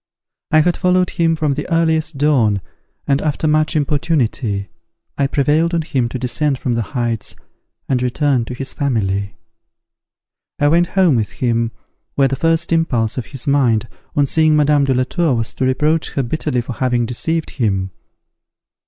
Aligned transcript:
I 0.49 0.61
had 0.61 0.77
followed 0.77 1.11
him 1.11 1.35
from 1.35 1.53
the 1.53 1.71
earliest 1.71 2.17
dawn, 2.17 2.59
and, 3.05 3.21
after 3.21 3.47
much 3.47 3.75
importunity, 3.75 4.67
I 5.15 5.27
prevailed 5.27 5.75
on 5.75 5.83
him 5.83 6.09
to 6.09 6.17
descend 6.17 6.57
from 6.57 6.73
the 6.73 6.81
heights, 6.97 7.35
and 7.87 8.01
return 8.01 8.43
to 8.45 8.55
his 8.55 8.73
family. 8.73 9.35
I 10.57 10.69
went 10.69 10.87
home 10.97 11.15
with 11.15 11.33
him, 11.33 11.71
where 12.15 12.27
the 12.27 12.35
first 12.35 12.71
impulse 12.71 13.19
of 13.19 13.27
his 13.27 13.45
mind, 13.45 13.87
on 14.15 14.25
seeing 14.25 14.55
Madame 14.55 14.85
de 14.85 14.95
la 14.95 15.03
Tour, 15.03 15.35
was 15.35 15.53
to 15.53 15.65
reproach 15.65 16.13
her 16.13 16.23
bitterly 16.23 16.61
for 16.61 16.73
having 16.73 17.05
deceived 17.05 17.51
him. 17.51 17.91